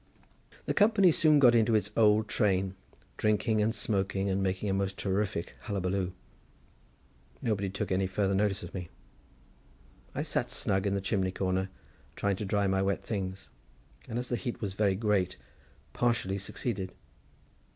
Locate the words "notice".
8.33-8.63